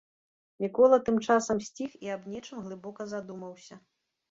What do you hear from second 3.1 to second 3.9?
задумаўся.